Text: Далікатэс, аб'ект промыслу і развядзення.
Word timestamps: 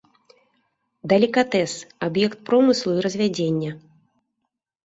Далікатэс, 1.11 1.71
аб'ект 2.07 2.39
промыслу 2.47 2.91
і 2.97 3.05
развядзення. 3.07 3.71